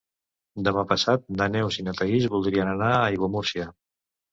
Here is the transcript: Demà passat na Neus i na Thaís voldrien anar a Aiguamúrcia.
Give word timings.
Demà 0.67 0.83
passat 0.91 1.27
na 1.41 1.47
Neus 1.57 1.77
i 1.83 1.87
na 1.89 1.95
Thaís 2.01 2.27
voldrien 2.33 2.73
anar 2.75 2.91
a 2.97 3.07
Aiguamúrcia. 3.13 3.71